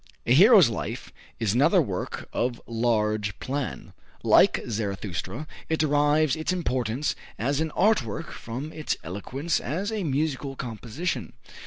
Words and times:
"A 0.25 0.33
Hero's 0.33 0.67
Life" 0.67 1.13
is 1.39 1.53
another 1.53 1.79
work 1.79 2.27
of 2.33 2.59
large 2.65 3.37
plan. 3.39 3.93
Like 4.23 4.59
"Zarathustra," 4.67 5.45
it 5.69 5.77
derives 5.79 6.35
its 6.35 6.51
importance 6.51 7.15
as 7.37 7.61
an 7.61 7.69
art 7.75 8.01
work 8.01 8.31
from 8.31 8.73
its 8.73 8.97
eloquence 9.03 9.59
as 9.59 9.91
a 9.91 10.03
musical 10.03 10.55
composition. 10.55 11.33